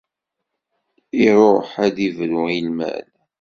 Iruḥ 1.25 1.69
ad 1.85 1.91
d-ibru 1.95 2.43
i 2.57 2.59
lmal. 2.67 3.05